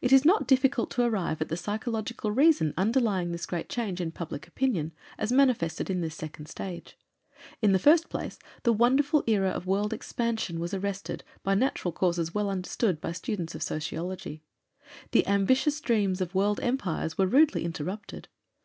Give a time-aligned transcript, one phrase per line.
[0.00, 4.12] It is not difficult to arrive at the psychological reason underlying this great change in
[4.12, 6.96] public opinion, as manifested in this second stage.
[7.60, 12.32] In the first place, the wonderful era of world expansion was arrested, by natural causes
[12.32, 14.44] well understood by students of sociology.
[15.10, 18.28] The ambitious dreams of world empires were rudely interrupted.